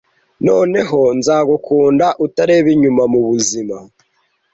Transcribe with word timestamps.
noneho 0.47 0.99
nzagukunda 1.17 2.07
utareba 2.25 2.67
inyuma 2.75 3.03
mubuzima 3.11 3.75